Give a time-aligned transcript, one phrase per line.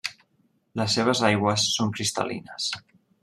[0.81, 2.73] Les seves aigües són cristal·lines.